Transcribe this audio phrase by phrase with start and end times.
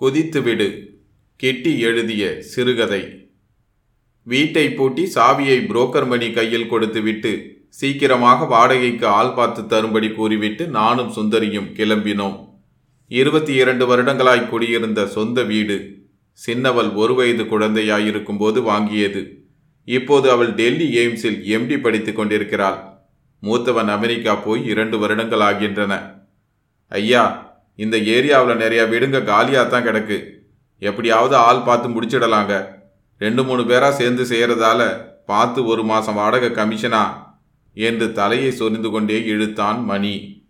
[0.00, 0.86] குதித்துவிடு.
[1.36, 3.30] கெட்டி எழுதிய சிறுகதை.
[4.22, 11.72] வீட்டை பூட்டி சாவியை புரோக்கர் மணி கையில் கொடுத்துவிட்டு சீக்கிரமாக வாடகைக்கு ஆள் பார்த்து தரும்படி கூறிவிட்டு நானும் சுந்தரியும்
[11.72, 12.48] கிளம்பினோம்.
[13.08, 15.98] இருபத்தி இரண்டு வருடங்களாய் குடியிருந்த சொந்த வீடு
[16.32, 19.34] சின்னவள் ஒரு வயது குழந்தையாயிருக்கும்போது வாங்கியது.
[19.84, 22.78] இப்போது அவள் டெல்லி எய்ம்ஸில் எம்டி படித்துக் கொண்டிருக்கிறாள்.
[23.42, 26.14] மூத்தவன் அமெரிக்கா போய் இரண்டு வருடங்கள் ஆகின்றன.
[26.88, 27.47] ஐயா
[27.78, 30.18] இந்த ஏரியாவில் நிறைய வீடுங்க காலியாக தான் கிடக்கு.
[30.78, 32.54] எப்படியாவது ஆள் பார்த்து முடிச்சிடலாங்க.
[33.18, 37.04] ரெண்டு மூணு பேராக சேர்ந்து செய்கிறதால பார்த்து ஒரு மாதம் வாடகை கமிஷனா?
[37.74, 40.44] என்று தலையை சொரிந்து கொண்டே இழுத்தான் மணி.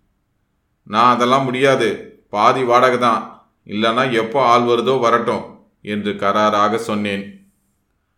[0.83, 1.89] நான் அதெல்லாம் முடியாது.
[2.29, 3.23] பாதி வாடகை தான்.
[3.67, 5.45] இல்லைன்னா எப்போ ஆள் வருதோ வரட்டும்
[5.83, 7.25] என்று கராராக சொன்னேன்.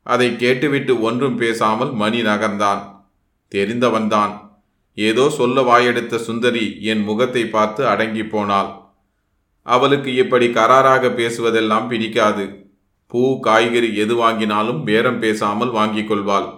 [0.02, 2.83] அதை கேட்டுவிட்டு ஒன்றும் பேசாமல் மணி நகர்ந்தான்.
[3.52, 4.33] தெரிந்தவன்தான்.
[4.95, 8.80] ஏதோ சொல்ல வாயெடுத்த சுந்தரி என் முகத்தை பார்த்து அடங்கி போனாள்.
[9.63, 12.45] அவளுக்கு இப்படி கராராக பேசுவதெல்லாம் பிடிக்காது.
[13.07, 16.49] பூ காய்கறி எது வாங்கினாலும் பேரம் பேசாமல் வாங்கிக் கொள்வாள்.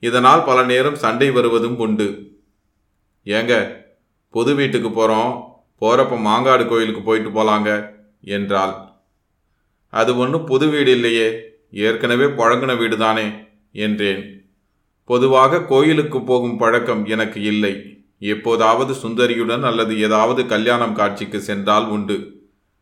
[0.00, 2.08] இதனால் பல நேரம் சண்டை வருவதும் உண்டு.
[3.26, 3.80] ஏங்க
[4.28, 5.32] புது வீட்டுக்கு போகிறோம்
[5.80, 8.74] போகிறப்ப மாங்காடு கோயிலுக்கு போயிட்டு போலாங்க என்றாள்.
[9.92, 11.40] அது ஒன்றும் புது வீடு இல்லையே.
[11.70, 13.30] ஏற்கனவே பழங்கின வீடு தானே
[13.72, 14.22] என்றேன்.
[15.04, 18.01] பொதுவாக கோயிலுக்கு போகும் பழக்கம் எனக்கு இல்லை.
[18.22, 22.40] எப்போதாவது சுந்தரியுடன் அல்லது ஏதாவது கல்யாணம் காட்சிக்கு சென்றால் உண்டு.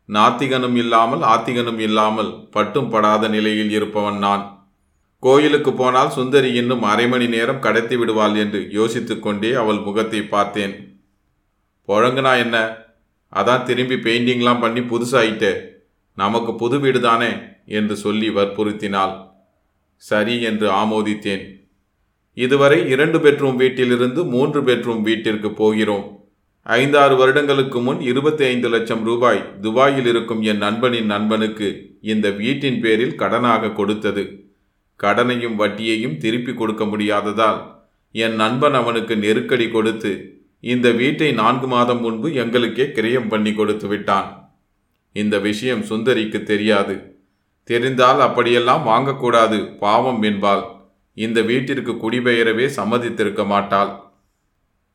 [0.09, 4.73] நாத்திகனும் இல்லாமல் ஆத்திகனும் இல்லாமல் பட்டும் படாத நிலையில் இருப்பவன் நான்.
[5.19, 11.05] கோயிலுக்கு போனால் சுந்தரி இன்னும் அரை மணி நேரம் கடத்தி விடுவாள் என்று யோசித்துக்கொண்டே அவள் முகத்தை பார்த்தேன்.
[11.89, 12.77] புழங்குனா என்ன?
[13.35, 15.61] அதான் திரும்பி பெயிண்டிங்லாம் பண்ணி புதுசாயிட்டே.
[16.15, 17.29] நமக்கு புது வீடு தானே?
[17.67, 19.29] என்று சொல்லி வற்புறுத்தினாள்.
[19.97, 21.60] சரி என்று ஆமோதித்தேன்.
[22.35, 26.19] இதுவரை இரண்டு பெட்ரூம் வீட்டிலிருந்து மூன்று பெட்ரூம் வீட்டிற்கு போகிறோம்.
[26.63, 33.19] ஐந்தாறு வருடங்களுக்கு முன் இருபத்தி ஐந்து லட்சம் ரூபாய் துபாயில் இருக்கும் என் நண்பனின் நண்பனுக்கு இந்த வீட்டின் பேரில்
[33.19, 34.49] கடனாக கொடுத்தது.
[34.97, 37.61] கடனையும் வட்டியையும் திருப்பி கொடுக்க முடியாததால்
[38.13, 40.13] என் நண்பன் அவனுக்கு நெருக்கடி கொடுத்து
[40.61, 44.53] இந்த வீட்டை நான்கு மாதம் முன்பு எங்களுக்கே கிரயம் பண்ணி கொடுத்து விட்டான்.
[45.13, 47.19] இந்த விஷயம் சுந்தரிக்கு தெரியாது.
[47.65, 50.65] தெரிந்தால் அப்படியெல்லாம் வாங்கக்கூடாது பாவம் என்பாள்.
[51.15, 54.01] இந்த வீட்டிற்கு குடிபெயரவே சம்மதித்திருக்க மாட்டாள்.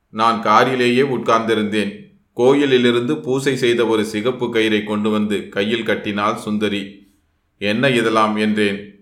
[0.10, 2.04] நான் காரிலேயே உட்கார்ந்திருந்தேன்.
[2.34, 7.14] கோயிலிலிருந்து பூசை செய்த ஒரு சிகப்பு கயிறை கொண்டு வந்து கையில் கட்டினாள் சுந்தரி.
[7.58, 8.36] என்ன இதெல்லாம்?
[8.36, 8.94] என்றேன்.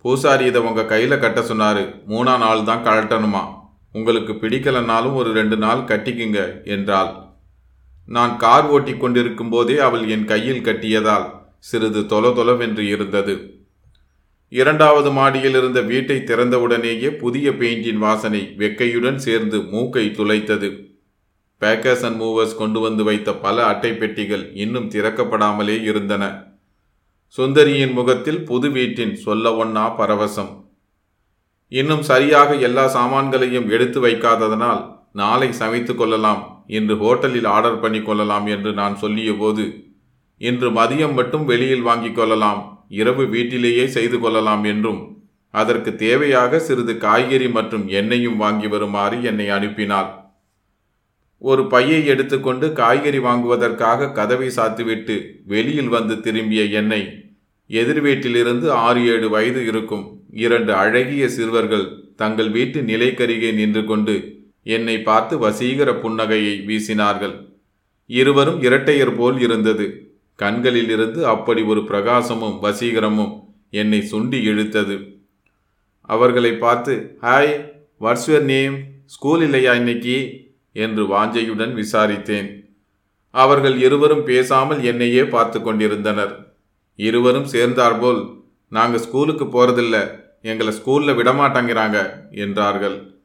[0.00, 1.94] பூசாரி இதை உங்க கையில் கட்ட சொன்னாரு.
[2.08, 3.54] மூணா நாள் தான் கழட்டணுமா?
[3.92, 7.14] உங்களுக்கு பிடிக்கலனாலும் ஒரு ரெண்டு நாள் கட்டிக்குங்க என்றாள்.
[8.06, 13.55] நான் கார் ஓட்டி கொண்டிருக்கும் போதே அவள் என் கையில் கட்டியதால் சிறிது தொல தொலவென்று இருந்தது.
[14.52, 20.68] இரண்டாவது மாடியில் இருந்த வீட்டை திறந்தவுடனேயே புதிய பெயிண்டின் வாசனை வெக்கையுடன் சேர்ந்து மூக்கை துளைத்தது.
[21.62, 26.24] பேக்கர்ஸ் அண்ட் மூவர்ஸ் கொண்டு வந்து வைத்த பல அட்டை பெட்டிகள் இன்னும் திறக்கப்படாமலே இருந்தன.
[27.38, 30.52] சுந்தரியின் முகத்தில் புது வீட்டின் சொல்ல ஒன்னா பரவசம்.
[31.68, 38.72] இன்னும் சரியாக எல்லா சாமான்களையும் எடுத்து வைக்காததனால் நாளை சமைத்து கொள்ளலாம் இன்று ஹோட்டலில் ஆர்டர் பண்ணி கொள்ளலாம் என்று
[38.72, 39.64] நான் சொல்லிய போது
[40.36, 45.00] இன்று மதியம் மட்டும் வெளியில் வாங்கிக் கொள்ளலாம் இரவு வீட்டிலேயே செய்து கொள்ளலாம் என்றும்
[45.50, 50.08] அதற்கு தேவையாக சிறிது காய்கறி மற்றும் எண்ணெயும் வாங்கி வருமாறு என்னை அனுப்பினாள்.
[51.38, 57.02] ஒரு பையை எடுத்துக்கொண்டு காய்கறி வாங்குவதற்காக கதவை சாத்துவிட்டு வெளியில் வந்து திரும்பிய என்னை
[57.66, 61.86] எதிர் வீட்டிலிருந்து ஆறு ஏழு வயது இருக்கும் இரண்டு அழகிய சிறுவர்கள்
[62.16, 64.14] தங்கள் வீட்டு நிலைக்கருகே நின்று கொண்டு
[64.62, 67.34] என்னை பார்த்து வசீகர புன்னகையை வீசினார்கள்.
[68.06, 70.05] இருவரும் இரட்டையர் போல் இருந்தது.
[70.36, 75.18] கண்களிலிருந்து அப்படி ஒரு பிரகாசமும் வசீகரமும் என்னை சுண்டி இழுத்தது.
[76.00, 78.76] அவர்களை பார்த்து hi what's your name
[79.06, 80.44] school இல்லையா இன்னைக்கு?
[80.72, 82.48] என்று வாஞ்சையுடன் விசாரித்தேன்.
[83.30, 86.54] அவர்கள் இருவரும் பேசாமல் என்னையே பார்த்து கொண்டிருந்தனர்.
[86.96, 91.98] இருவரும் சேர்ந்தார்போல் நாங்கள் ஸ்கூலுக்கு போகிறதில்ல எங்களை ஸ்கூலில் விடமாட்டாங்கிறாங்க
[92.30, 93.20] என்றார்கள்.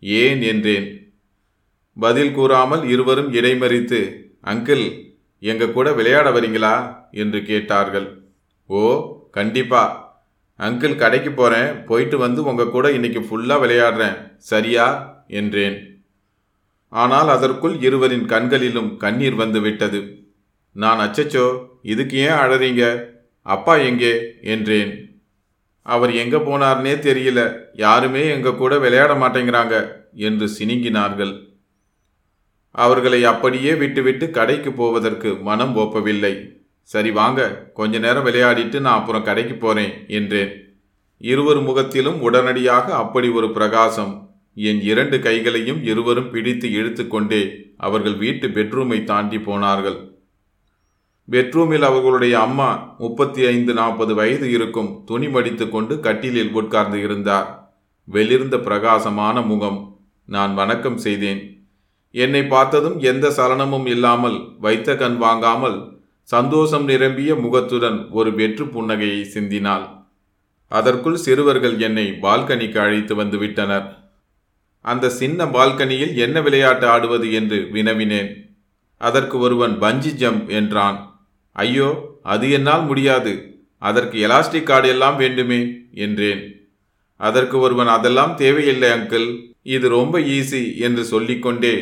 [0.00, 0.42] ஏன்?
[0.42, 1.14] என்றேன்.
[1.96, 4.00] பதில் கூறாமல் இருவரும் இடைமறித்து
[4.44, 5.05] அங்கிள்
[5.40, 7.04] எங்க கூட விளையாட வரீங்களா?
[7.10, 8.22] என்று கேட்டார்கள்.
[8.66, 8.80] ஓ
[9.30, 10.04] கண்டிப்பா.
[10.58, 11.84] அங்கிள் கடைக்கு போறேன்.
[11.84, 14.36] போயிட்டு வந்து உங்க கூட இன்னைக்கு ஃபுல்லா விளையாடுறேன்.
[14.38, 15.14] சரியா?
[15.28, 16.04] என்றேன்.
[16.88, 20.28] ஆனால் அதற்குள் இருவரின் கண்களிலும் கண்ணீர் வந்து விட்டது.
[20.72, 23.04] நான் அச்சச்சோ இதுக்கு ஏன் அழறீங்க?
[23.42, 24.34] அப்பா எங்கே?
[24.42, 25.20] என்றேன்.
[25.82, 27.58] அவர் எங்க போனார்னே தெரியல.
[27.72, 31.55] யாருமே எங்க கூட விளையாட மாட்டேங்கிறாங்க என்று சினிங்கினார்கள்.
[32.76, 36.62] அவர்களை அப்படியே விட்டுவிட்டு கடைக்கு போவதற்கு மனம் ஒப்பவில்லை.
[36.82, 40.52] சரி வாங்க கொஞ்ச நேரம் விளையாடிட்டு நான் அப்புறம் கடைக்கு போறேன் என்றேன்.
[41.18, 44.30] இருவர் முகத்திலும் உடனடியாக அப்படி ஒரு பிரகாசம்.
[44.54, 50.14] என் இரண்டு கைகளையும் இருவரும் பிடித்து இழுத்துக்கொண்டே அவர்கள் வீட்டு பெட்ரூமை தாண்டி போனார்கள்.
[51.30, 57.74] பெட்ரூமில் அவர்களுடைய அம்மா முப்பத்தி ஐந்து நாற்பது வயது இருக்கும் துணி மடித்து கொண்டு கட்டிலில் உட்கார்ந்து இருந்தார்.
[58.04, 59.98] வெளிர்ந்த பிரகாசமான முகம்.
[60.24, 61.55] நான் வணக்கம் செய்தேன்.
[62.24, 65.78] என்னை பார்த்ததும் எந்த சலனமும் இல்லாமல் வைத்த கண் வாங்காமல்
[66.28, 69.84] சந்தோஷம் நிரம்பிய முகத்துடன் ஒரு வெற்று புன்னகையை சிந்தினாள்.
[70.70, 73.86] அதற்குள் சிறுவர்கள் என்னை பால்கனிக்கு அழைத்து வந்து விட்டனர்.
[74.84, 78.30] அந்த சின்ன பால்கனியில் என்ன விளையாட்டு ஆடுவது என்று வினவினேன்.
[79.00, 80.98] அதற்கு ஒருவன் பஞ்சி ஜம்ப் என்றான்.
[81.56, 81.88] ஐயோ
[82.34, 83.32] அது என்னால் முடியாது.
[83.82, 85.60] அதற்கு எலாஸ்டிக் கார்டு எல்லாம் வேண்டுமே
[86.04, 86.42] என்றேன்.
[87.20, 89.28] அதற்கு ஒருவன் அதெல்லாம் தேவையில்லை அங்கிள்.
[89.74, 91.74] இது ரொம்ப ஈஸி என்று சொல்லிக்கொண்டே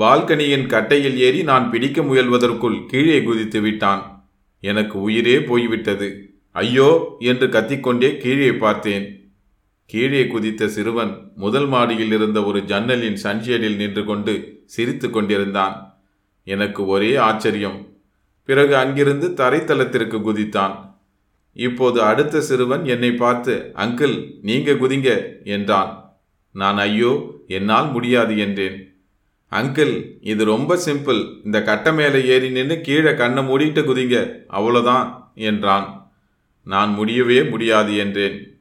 [0.00, 4.24] பால்கனியின் கட்டையில் ஏறி நான் பிடிக்க முயல்வதற்குள் கீழே குதித்து விட்டான்.
[4.60, 6.08] எனக்கு உயிரே போய்விட்டது.
[6.50, 9.06] ஐயோ என்று கத்திக்கொண்டே கீழே பார்த்தேன்.
[9.86, 15.76] கீழே குதித்த சிறுவன் முதல் மாடியில் இருந்த ஒரு ஜன்னலின் சன்ஷேடில் நின்று கொண்டு சிரித்து கொண்டிருந்தான்.
[16.42, 17.78] எனக்கு ஒரே ஆச்சரியம்.
[18.44, 20.74] பிறகு அங்கிருந்து தரைத்தளத்திற்கு குதித்தான்.
[21.52, 25.10] இப்போது அடுத்த சிறுவன் என்னை பார்த்து அங்கிள் நீங்க குதிங்க
[25.44, 25.92] என்றான்.
[26.50, 27.12] நான் ஐயோ
[27.46, 28.85] என்னால் முடியாது என்றேன்.
[29.50, 31.40] அங்கிள் இது ரொம்ப சிம்பிள்.
[31.44, 34.32] இந்த கட்டை மேலே ஏறி நின்று கீழே கண்ணை மூடிட்டு குதிங்க.
[34.50, 36.10] அவ்வளோதான் என்றான்.
[36.64, 38.60] நான் முடியவே முடியாது என்றேன்.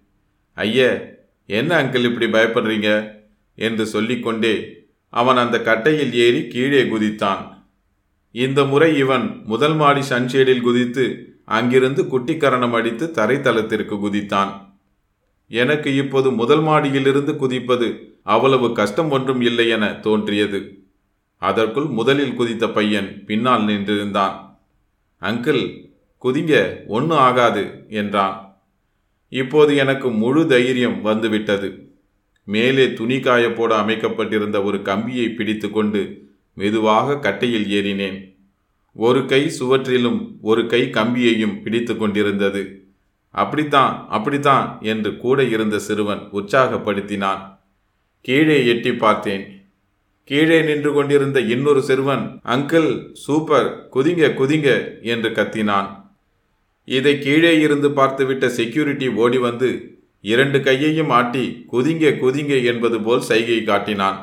[0.53, 1.13] ஐய
[1.45, 3.13] என்ன அங்கிள் இப்படி பயப்படுறீங்க?
[3.55, 7.53] என்று சொல்லிக்கொண்டே அவன் அந்த கட்டையில் ஏறி கீழே குதித்தான்.
[8.31, 14.51] இந்த முறை இவன் முதல் மாடி சன்ஷேடில் குதித்து அங்கிருந்து குட்டிக்கரணம் அடித்து தரைத்தளத்திற்கு குதித்தான்.
[15.47, 20.83] எனக்கு இப்போது முதல் மாடியிலிருந்து குதிப்பது அவ்வளவு கஷ்டம் ஒன்றும் இல்லை என தோன்றியது.
[21.37, 24.59] அதற்குள் முதலில் குதித்த பையன் பின்னால் நின்றிருந்தான்.
[25.21, 25.93] அங்கிள்
[26.23, 28.63] குதிங்க ஒன்றும் ஆகாது என்றான்.
[29.29, 31.89] இப்போது எனக்கு முழு தைரியம் வந்துவிட்டது.
[32.43, 38.35] மேலே துணி காய போட அமைக்கப்பட்டிருந்த ஒரு கம்பியை பிடித்து கொண்டு மெதுவாக கட்டையில் ஏறினேன்.
[38.93, 42.85] ஒரு கை சுவற்றிலும் ஒரு கை கம்பியையும் பிடித்து கொண்டிருந்தது.
[43.29, 47.54] அப்படித்தான் அப்படித்தான் என்று கூட இருந்த சிறுவன் உற்சாகப்படுத்தினான்.
[48.27, 49.43] கீழே எட்டி பார்த்தேன்.
[50.29, 52.23] கீழே நின்று கொண்டிருந்த இன்னொரு சிறுவன்
[52.53, 52.87] அங்கிள்
[53.23, 54.69] சூப்பர் குதிங்க குதிங்க
[55.01, 55.89] என்று கத்தினான்.
[56.87, 59.69] இதை கீழே இருந்து பார்த்துவிட்ட செக்யூரிட்டி ஓடி வந்து
[60.21, 64.17] இரண்டு கையையும் ஆட்டி குதிங்க குதிங்க என்பது போல் சைகை காட்டினான்.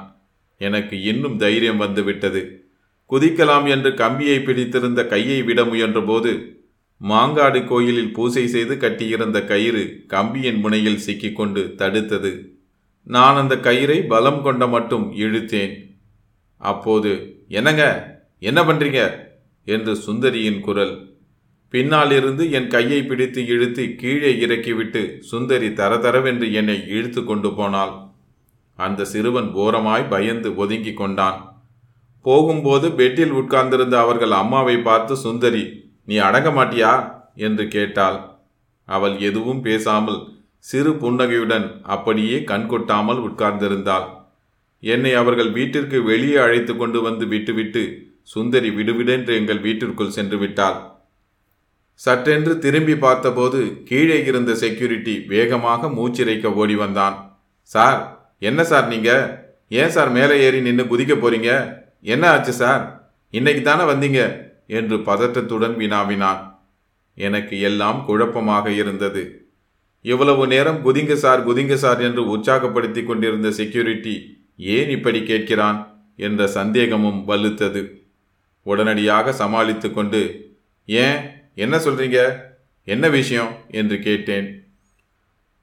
[0.60, 2.43] எனக்கு இன்னும் தைரியம் வந்துவிட்டது
[3.10, 6.32] குதிக்கலாம் என்று கம்பியை பிடித்திருந்த கையை விட முயன்றபோது
[7.00, 12.32] மாங்காடு கோயிலில் பூசை செய்து கட்டியிருந்த கயிறு கம்பியின் முனையில் சிக்கிக்கொண்டு தடுத்தது.
[13.02, 16.00] நான் அந்த கயிறை பலம் கொண்ட மட்டும் இழுத்தேன்.
[16.56, 17.84] அப்போது என்னங்க?
[18.38, 19.19] என்ன பண்றீங்க?
[19.64, 21.10] என்று சுந்தரியின் குரல்.
[21.69, 27.93] பின்னாலிருந்து என் கையை பிடித்து இழுத்து கீழே இறக்கிவிட்டு சுந்தரி தரதரவென்று என்னை இழுத்து கொண்டு போனாள்.
[28.76, 31.64] அந்த சிறுவன் ஓரமாய் பயந்து ஒதுங்கி கொண்டான்.
[32.22, 37.20] போகும்போது பெட்டில் உட்கார்ந்திருந்த அவர்கள் அம்மாவை பார்த்து சுந்தரி நீ அடங்க மாட்டியா?
[37.34, 38.31] என்று கேட்டாள்.
[38.84, 44.05] அவள் எதுவும் பேசாமல் சிறு புன்னகையுடன் அப்படியே கண்கொட்டாமல் உட்கார்ந்திருந்தாள்.
[44.81, 50.91] என்னை அவர்கள் வீட்டிற்கு வெளியே அழைத்து கொண்டு வந்து விட்டுவிட்டு சுந்தரி விடுவிடென்று எங்கள் வீட்டிற்குள் சென்று விட்டாள்.
[52.06, 57.41] சற்றென்று திரும்பி பார்த்தபோது கீழே இருந்த செக்யூரிட்டி வேகமாக மூச்சிறைக்க ஓடி வந்தான்.
[57.62, 59.11] சார் என்ன சார் நீங்க?
[59.69, 61.81] ஏன் சார் மேலே ஏறி நின்று குதிக்க போறீங்க?
[62.00, 63.12] என்ன ஆச்சு சார்?
[63.31, 64.50] இன்னைக்கு தானே வந்தீங்க?
[64.67, 66.65] என்று பதட்டத்துடன் வினாவினான்.
[67.15, 69.42] எனக்கு எல்லாம் குழப்பமாக இருந்தது.
[70.03, 77.29] இவ்வளவு நேரம் குதிங்க சார் குதிங்க சார் என்று உற்சாகப்படுத்தி கொண்டிருந்த செக்யூரிட்டி ஏன் இப்படி கேட்கிறான் என்ற சந்தேகமும்
[77.29, 77.91] வலுத்தது.
[78.63, 80.51] உடனடியாக சமாளித்து கொண்டு
[80.87, 81.17] ஏன்?
[81.55, 82.37] என்ன சொல்றீங்க?
[82.85, 83.56] என்ன விஷயம்?
[83.71, 84.65] என்று கேட்டேன்.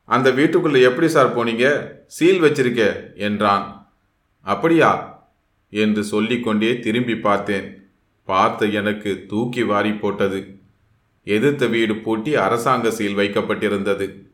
[0.06, 1.92] அந்த வீட்டுக்குள்ள எப்படி சார் போனீங்க?
[2.08, 3.94] சீல் வச்சிருக்க என்றான்.
[4.42, 5.24] அப்படியா?
[5.70, 7.90] என்று சொல்லிக்கொண்டே திரும்பி பார்த்தேன்.
[8.26, 10.60] பார்த்த எனக்கு தூக்கி வாரி போட்டது.
[11.24, 14.29] எதிர்த்த வீடு பூட்டி அரசாங்க சீல் வைக்கப்பட்டிருந்தது.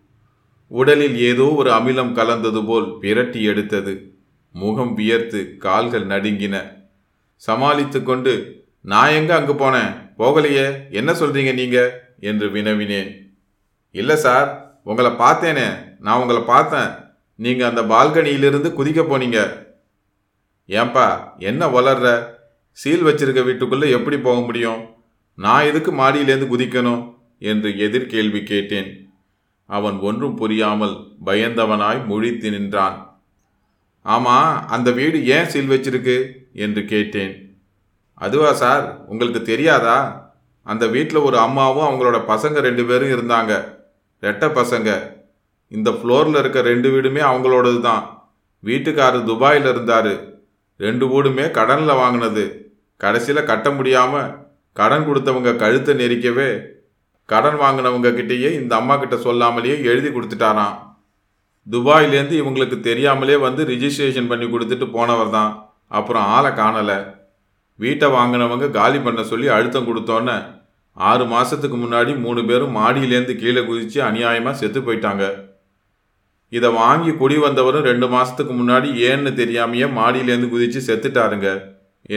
[0.67, 4.13] உடலில் ஏதோ ஒரு அமிலம் கலந்தது போல் பிரட்டி எடுத்தது.
[4.53, 6.71] முகம் வியர்த்து கால்கள் நடுங்கின.
[7.35, 10.13] சமாளித்து கொண்டு நான் எங்க அங்கு போனேன்?
[10.19, 10.91] போகலையே.
[10.91, 12.01] என்ன சொல்றீங்க நீங்க?
[12.19, 13.37] என்று வினவினேன்.
[13.91, 15.97] இல்லை சார் உங்களை பார்த்தேனே.
[15.99, 17.03] நான் உங்களை பார்த்தேன்.
[17.35, 19.65] நீங்க அந்த பால்கனியிலிருந்து குதிக்க போனீங்க.
[20.67, 22.25] ஏன்பா என்ன வளர்ற?
[22.71, 24.85] சீல் வச்சிருக்க வீட்டுக்குள்ள எப்படி போக முடியும்?
[25.35, 27.13] நான் எதுக்கு மாடியிலேருந்து குதிக்கணும்?
[27.39, 29.04] என்று எதிர்கேள்வி கேட்டேன்.
[29.65, 30.95] அவன் ஒன்றும் புரியாமல்
[31.25, 33.21] பயந்தவனாய் முழித்து நின்றான்.
[34.05, 36.31] ஆமா அந்த வீடு ஏன் சீல் வச்சிருக்கு?
[36.53, 37.59] என்று கேட்டேன்.
[38.13, 40.23] அதுவா சார் உங்களுக்கு தெரியாதா?
[40.63, 43.65] அந்த வீட்டில் ஒரு அம்மாவும் அவங்களோட பசங்க ரெண்டு பேரும் இருந்தாங்க.
[44.21, 45.13] ரெட்ட பசங்க.
[45.67, 48.31] இந்த ஃப்ளோரில் இருக்க ரெண்டு வீடுமே அவங்களோடது தான்.
[48.63, 50.13] வீட்டுக்காரர் துபாயில் இருந்தார்.
[50.77, 52.73] ரெண்டு வீடுமே கடனில் வாங்கினது.
[52.97, 54.31] கடைசியில் கட்ட முடியாமல்
[54.73, 56.61] கடன் கொடுத்தவங்க கழுத்தை நெரிக்கவே
[57.29, 60.75] கடன் வாங்கினவங்க கிட்டேயே இந்த அம்மா கிட்ட சொல்லாமலேயே எழுதி கொடுத்துட்டாராம்.
[61.67, 65.53] துபாயிலேருந்து இவங்களுக்கு தெரியாமலே வந்து ரிஜிஸ்ட்ரேஷன் பண்ணி கொடுத்துட்டு போனவர் தான்.
[65.97, 66.97] அப்புறம் ஆளை காணலை.
[67.79, 70.37] வீட்டை வாங்கினவங்க காலி பண்ண சொல்லி அழுத்தம் கொடுத்தோன்னே
[70.97, 75.23] ஆறு மாதத்துக்கு முன்னாடி மூணு பேரும் மாடியிலேருந்து கீழே குதித்து அநியாயமாக செத்து போயிட்டாங்க.
[76.51, 81.49] இதை வாங்கி குடி வந்தவரும் ரெண்டு மாதத்துக்கு முன்னாடி ஏன்னு தெரியாமையே மாடியிலேருந்து குதித்து செத்துட்டாருங்க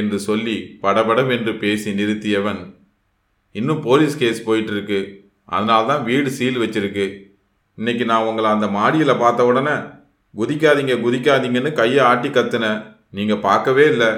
[0.00, 2.60] என்று சொல்லி படபடம் என்று பேசி நிறுத்தியவன்
[3.54, 5.00] இன்னும் போலீஸ் கேஸ் போயிட்டுருக்கு.
[5.54, 7.06] அதனால தான் வீடு சீல் வச்சிருக்கு.
[7.78, 9.76] இன்னைக்கு நான் உங்களை அந்த மாடியில் பார்த்த உடனே
[10.34, 12.80] குதிக்காதீங்க குதிக்காதீங்கன்னு கையை ஆட்டி கத்துனேன்.
[13.10, 14.10] நீங்கள் பார்க்கவே இல்லை.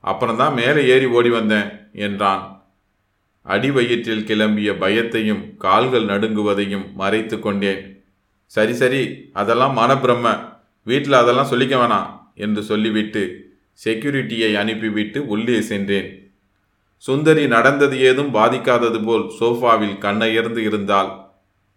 [0.00, 1.68] அப்புறம் தான் மேலே ஏறி ஓடி வந்தேன்
[2.06, 2.42] என்றான்.
[3.46, 7.80] அடி வயிற்றில் கிளம்பிய பயத்தையும் கால்கள் நடுங்குவதையும் மறைத்து கொண்டேன்.
[8.46, 10.28] சரி சரி அதெல்லாம் மனப்பிரம்ம.
[10.84, 12.10] வீட்டில் அதெல்லாம் சொல்லிக்க வேணாம்
[12.44, 13.22] என்று சொல்லிவிட்டு
[13.84, 16.08] செக்யூரிட்டியை அனுப்பிவிட்டு உள்ளே சென்றேன்.
[17.02, 21.10] சுந்தரி நடந்தது ஏதும் பாதிக்காதது போல் சோஃபாவில் கண்ணயர்ந்து இருந்தாள்.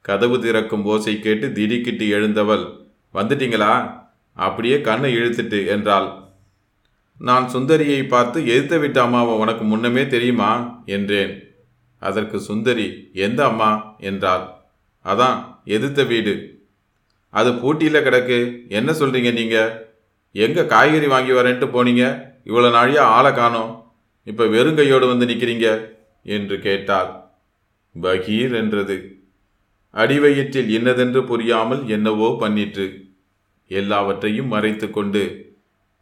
[0.02, 2.66] கதவு திறக்கும் ஓசை கேட்டு திடுக்கிட்டு எழுந்தவள்
[3.14, 4.02] வந்துட்டீங்களா?
[4.34, 6.12] அப்படியே கண்ணை இழுத்துட்டு என்றாள்.
[7.18, 10.82] நான் சுந்தரியை பார்த்து எதிர்த்த விட்ட அம்மாவை உனக்கு முன்னமே தெரியுமா?
[10.86, 11.44] என்றேன்.
[12.00, 13.96] அதற்கு சுந்தரி எந்த அம்மா?
[14.00, 14.46] என்றாள்.
[15.06, 16.66] அதான் எதிர்த்த வீடு.
[17.30, 18.70] அது பூட்டியில் கிடக்கு.
[18.70, 19.94] என்ன சொல்கிறீங்க நீங்கள்
[20.32, 22.26] எங்கே காய்கறி வாங்கி வரேன்ட்டு போனீங்க?
[22.46, 23.85] இவ்வளோ நாழியா ஆளை காணோம்.
[24.28, 25.68] இப்போ வெறுங்கையோடு வந்து நிற்கிறீங்க
[26.26, 27.10] என்று கேட்டாள்.
[27.96, 28.98] பகீர் என்றது.
[29.94, 32.88] அடிவயிற்றில் இன்னதென்று புரியாமல் என்னவோ பண்ணிற்று.
[33.72, 35.24] எல்லாவற்றையும் மறைத்து கொண்டு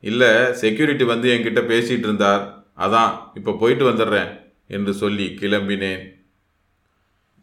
[0.04, 2.44] இல்லை செக்யூரிட்டி வந்து என்கிட்ட பேசிகிட்டு இருந்தார்.
[2.86, 4.32] அதான் இப்போ போயிட்டு வந்துடுறேன்
[4.68, 6.04] என்று சொல்லி கிளம்பினேன்.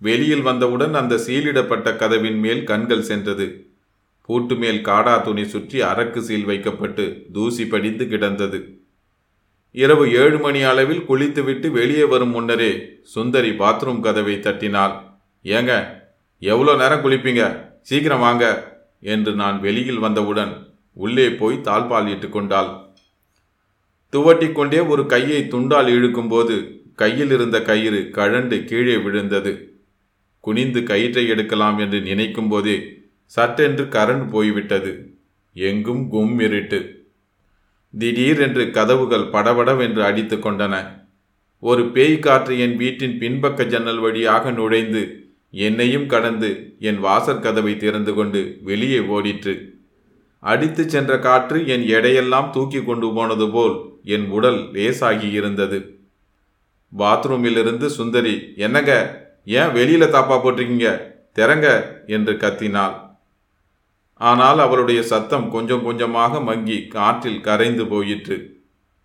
[0.01, 3.47] வெளியில் வந்தவுடன் அந்த சீலிடப்பட்ட கதவின் மேல் கண்கள் சென்றது.
[4.29, 8.59] பூட்டு மேல் காடா துணி சுற்றி அரக்கு சீல் வைக்கப்பட்டு தூசி படிந்து கிடந்தது.
[9.73, 14.95] இரவு ஏழு மணி அளவில் குளித்துவிட்டு வெளியே வரும் முன்னரே சுந்தரி பாத்ரூம் கதவை தட்டினாள்.
[15.45, 15.99] ஏங்க
[16.39, 17.65] எவ்வளோ நேரம் குளிப்பீங்க?
[17.83, 22.71] சீக்கிரம் வாங்க என்று நான் வெளியில் வந்தவுடன் உள்ளே போய் தாழ்பால் இட்டு கொண்டாள்.
[24.13, 29.79] துவட்டி கொண்டே ஒரு கையை துண்டால் இழுக்கும்போது கையில் இருந்த கயிறு கழண்டு கீழே விழுந்தது.
[30.41, 35.15] குனிந்து கயிற்றை எடுக்கலாம் என்று நினைக்கும் போதே சட்டென்று கரண்ட் போய்விட்டது.
[35.53, 37.00] எங்கும் கும் இருட்டு.
[37.95, 40.75] திடீரென்று கதவுகள் படபடவென்று அடித்து கொண்டன.
[41.59, 48.15] ஒரு பேய் காற்று என் வீட்டின் பின்பக்க ஜன்னல் வழியாக நுழைந்து என்னையும் கடந்து என் வாசற் கதவை திறந்து
[48.15, 49.55] கொண்டு வெளியே ஓடிற்று.
[50.39, 55.79] அடித்து சென்ற காற்று என் எடையெல்லாம் தூக்கி கொண்டு போனது போல் என் உடல் லேசாகி இருந்தது.
[56.99, 58.93] பாத்ரூமிலிருந்து சுந்தரி என்னங்க?
[59.45, 60.89] ஏன் வெளியில தாப்பா போட்டிருக்கீங்க?
[61.33, 61.67] திறங்க!
[62.07, 63.10] என்று கத்தினாள்.
[64.21, 68.37] ஆனால் அவளுடைய சத்தம் கொஞ்சம் கொஞ்சமாக மங்கி காற்றில் கரைந்து போயிற்று.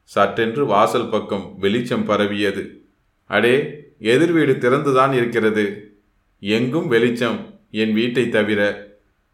[0.03, 2.63] சட்டென்று வாசல் பக்கம் வெளிச்சம் பரவியது.
[3.25, 3.55] அடே
[3.99, 5.65] எதிர் வீடு திறந்துதான் இருக்கிறது.
[6.39, 7.37] எங்கும் வெளிச்சம்
[7.71, 8.61] என் வீட்டை தவிர.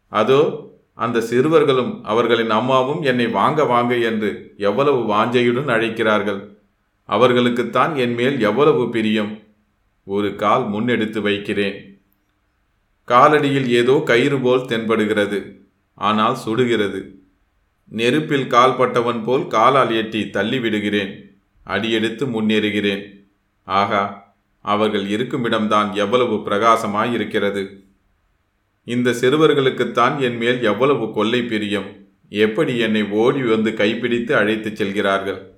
[0.08, 6.40] அதோ அந்த சிறுவர்களும் அவர்களின் அம்மாவும் என்னை வாங்க வாங்க என்று எவ்வளவு வாஞ்சையுடன் அழைக்கிறார்கள்.
[7.08, 9.32] அவர்களுக்குத்தான் என் மேல் எவ்வளவு பிரியம்.
[10.06, 11.76] ஒரு கால் முன்னெடுத்து வைக்கிறேன்.
[13.08, 15.60] காலடியில் ஏதோ கயிறு போல் தென்படுகிறது.
[16.02, 17.00] ஆனால் சுடுகிறது.
[17.88, 21.12] நெருப்பில் கால் பட்டவன் போல் காலால் எட்டி தள்ளி விடுகிறேன்
[21.64, 23.02] அடியெடுத்து முன்னேறுகிறேன்.
[23.64, 24.02] ஆகா
[24.60, 27.62] அவர்கள் இருக்குமிடம்தான் எவ்வளவு பிரகாசமாயிருக்கிறது.
[28.84, 31.88] இந்த சிறுவர்களுக்குத்தான் என் மேல் எவ்வளவு கொள்ளை பிரியம்.
[32.28, 35.51] எப்படி என்னை ஓடி வந்து கைப்பிடித்து அழைத்துச் செல்கிறார்கள்?